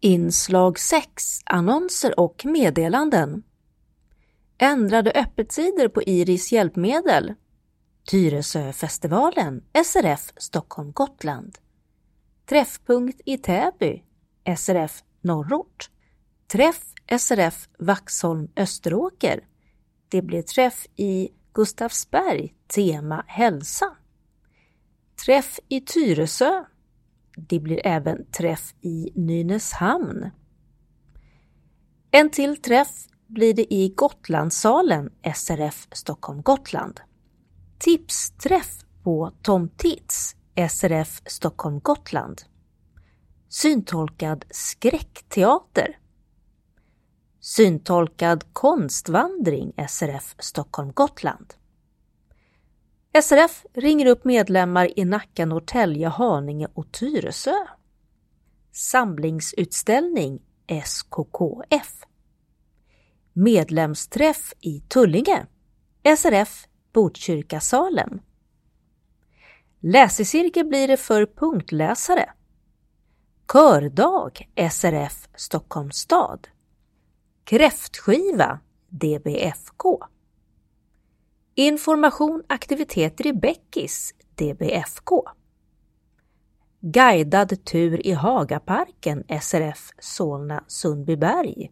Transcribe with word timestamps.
Inslag 0.00 0.78
6 0.78 1.40
Annonser 1.46 2.20
och 2.20 2.44
meddelanden. 2.44 3.42
Ändrade 4.58 5.10
öppettider 5.10 5.88
på 5.88 6.02
Iris 6.02 6.52
hjälpmedel. 6.52 7.34
Tyresöfestivalen 8.10 9.64
SRF 9.84 10.32
Stockholm 10.36 10.92
Gotland. 10.92 11.58
Träffpunkt 12.48 13.20
i 13.24 13.38
Täby 13.38 14.02
SRF 14.56 15.02
Norrort. 15.20 15.90
Träff 16.46 16.82
SRF 17.18 17.68
Vaxholm 17.78 18.48
Österåker. 18.56 19.40
Det 20.08 20.22
blir 20.22 20.42
träff 20.42 20.86
i 20.96 21.28
Gustavsberg 21.52 22.54
Tema 22.66 23.24
hälsa. 23.26 23.96
Träff 25.24 25.60
i 25.68 25.80
Tyresö 25.80 26.64
det 27.48 27.60
blir 27.60 27.86
även 27.86 28.30
träff 28.30 28.74
i 28.80 29.10
Nynäshamn. 29.14 30.30
En 32.10 32.30
till 32.30 32.56
träff 32.56 33.06
blir 33.26 33.54
det 33.54 33.74
i 33.74 33.88
Gotlandssalen 33.96 35.10
SRF 35.34 35.88
Stockholm 35.92 36.42
Gotland. 36.42 37.00
Tipsträff 37.78 38.78
på 39.02 39.32
Tom 39.42 39.68
Tits 39.68 40.36
SRF 40.70 41.22
Stockholm 41.26 41.80
Gotland. 41.80 42.42
Syntolkad 43.48 44.44
skräckteater. 44.50 45.98
Syntolkad 47.40 48.44
konstvandring 48.52 49.72
SRF 49.88 50.34
Stockholm 50.38 50.92
Gotland. 50.92 51.54
SRF 53.22 53.66
ringer 53.74 54.06
upp 54.06 54.24
medlemmar 54.24 54.98
i 54.98 55.04
Nacka, 55.04 55.46
Norrtälje, 55.46 56.08
Haninge 56.08 56.68
och 56.74 56.92
Tyresö. 56.92 57.54
Samlingsutställning 58.72 60.42
SKKF. 60.66 61.92
Medlemsträff 63.32 64.52
i 64.60 64.80
Tullinge. 64.80 65.46
SRF 66.16 66.66
Botkyrkasalen. 66.92 68.20
Läsecirkel 69.80 70.66
blir 70.66 70.88
det 70.88 70.96
för 70.96 71.26
punktläsare. 71.26 72.30
Kördag 73.52 74.48
SRF 74.70 75.28
Stockholms 75.34 75.96
stad. 75.96 76.48
Kräftskiva 77.44 78.60
DBFK. 78.88 79.98
Information 81.60 82.42
aktiviteter 82.46 83.26
i 83.26 83.32
Bäckis, 83.32 84.14
DBFK. 84.34 85.10
Guidad 86.80 87.64
tur 87.64 88.06
i 88.06 88.12
Hagaparken, 88.12 89.24
SRF 89.40 89.90
Solna 89.98 90.64
Sundbyberg. 90.66 91.70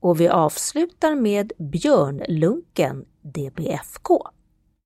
Och 0.00 0.20
vi 0.20 0.28
avslutar 0.28 1.14
med 1.14 1.52
Björnlunken, 1.58 3.04
DBFK. 3.20 4.28